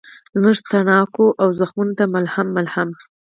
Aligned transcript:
زموږ 0.35 0.57
تڼاکو 0.69 1.25
او 1.41 1.49
زخمونوته 1.59 2.05
ملهم، 2.13 2.47
ملهم 2.57 2.89